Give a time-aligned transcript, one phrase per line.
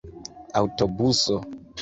[0.61, 1.39] aŭtobuso